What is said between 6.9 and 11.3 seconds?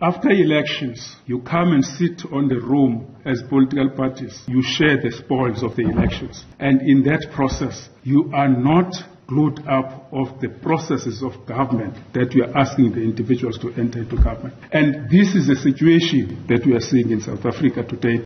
that process, you are not glued up of the processes